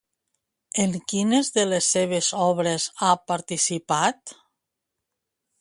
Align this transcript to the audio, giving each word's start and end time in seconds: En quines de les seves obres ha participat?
En 0.83 0.95
quines 1.13 1.51
de 1.57 1.67
les 1.73 1.91
seves 1.97 2.31
obres 2.47 2.89
ha 3.09 3.13
participat? 3.33 4.37